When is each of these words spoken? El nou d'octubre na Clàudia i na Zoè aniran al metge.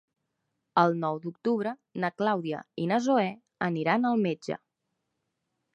El 0.83 0.95
nou 1.01 1.19
d'octubre 1.25 1.73
na 2.05 2.11
Clàudia 2.23 2.63
i 2.85 2.89
na 2.93 3.01
Zoè 3.09 3.29
aniran 3.69 4.13
al 4.13 4.21
metge. 4.29 4.61